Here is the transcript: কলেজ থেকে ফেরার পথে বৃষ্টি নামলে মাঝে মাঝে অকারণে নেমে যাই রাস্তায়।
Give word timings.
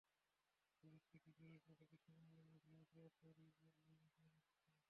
কলেজ 0.83 1.03
থেকে 1.11 1.29
ফেরার 1.37 1.61
পথে 1.65 1.83
বৃষ্টি 1.89 2.11
নামলে 2.17 2.41
মাঝে 2.47 2.69
মাঝে 2.75 2.97
অকারণে 3.07 3.51
নেমে 3.53 3.71
যাই 3.79 3.97
রাস্তায়। 3.97 4.33